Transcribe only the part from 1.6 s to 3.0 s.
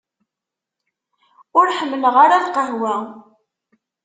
ḥemmleɣ ara lqahwa.